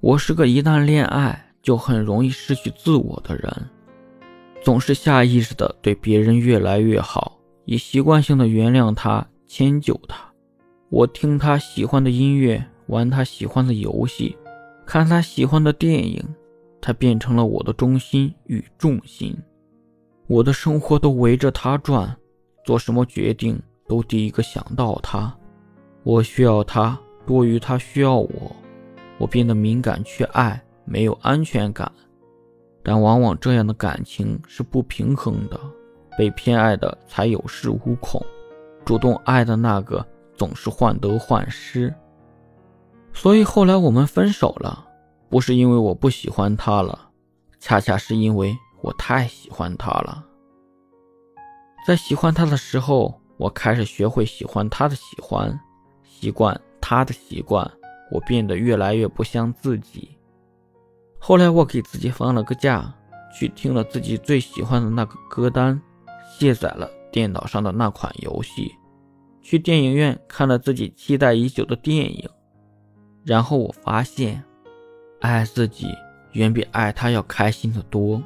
[0.00, 3.68] 我是个一旦恋爱就很容易失去自我的人，
[4.62, 10.16] 总是下意识的对别人越来越好，以习惯性的原谅他、迁就他。
[10.88, 14.36] 我听他喜欢的音乐，玩他喜欢的游戏，
[14.86, 16.22] 看他喜欢的电影，
[16.80, 19.36] 他变成了我的中心与重心。
[20.28, 22.16] 我的生活都围着他转，
[22.64, 25.36] 做什么决定都第一个想到他。
[26.04, 26.96] 我需要他
[27.26, 28.56] 多于他需要我。
[29.18, 31.90] 我变得敏感，缺爱，没有安全感，
[32.82, 35.60] 但往往这样的感情是不平衡的。
[36.16, 38.20] 被偏爱的才有恃无恐，
[38.84, 40.04] 主动爱的那个
[40.34, 41.94] 总是患得患失。
[43.12, 44.84] 所以后来我们分手了，
[45.28, 47.10] 不是因为我不喜欢他了，
[47.60, 50.24] 恰恰是因为我太喜欢他了。
[51.86, 55.56] 在喜欢他的时候，我开始学会喜欢他的喜欢，
[56.02, 57.70] 习惯他的习惯。
[58.10, 60.16] 我变得越来越不像自己。
[61.18, 62.94] 后来我给自己放了个假，
[63.34, 65.80] 去听了自己最喜欢的那个歌单，
[66.30, 68.72] 卸载了电脑上的那款游戏，
[69.42, 72.28] 去电影院看了自己期待已久的电影。
[73.24, 74.42] 然后我发现，
[75.20, 75.88] 爱自己
[76.32, 78.22] 远比爱他要开心的多。